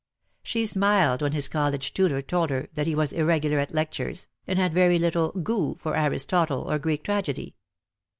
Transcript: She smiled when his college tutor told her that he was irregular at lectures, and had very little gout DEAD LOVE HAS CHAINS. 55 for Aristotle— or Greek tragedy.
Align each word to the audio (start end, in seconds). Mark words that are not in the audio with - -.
She 0.41 0.65
smiled 0.65 1.21
when 1.21 1.33
his 1.33 1.47
college 1.47 1.93
tutor 1.93 2.23
told 2.23 2.49
her 2.49 2.67
that 2.73 2.87
he 2.87 2.95
was 2.95 3.13
irregular 3.13 3.59
at 3.59 3.71
lectures, 3.71 4.27
and 4.47 4.57
had 4.57 4.73
very 4.73 4.97
little 4.97 5.27
gout 5.29 5.33
DEAD 5.43 5.49
LOVE 5.49 5.53
HAS 5.53 5.65
CHAINS. 5.67 5.73
55 5.73 5.83
for 5.83 5.95
Aristotle— 5.95 6.61
or 6.71 6.79
Greek 6.79 7.03
tragedy. 7.03 7.55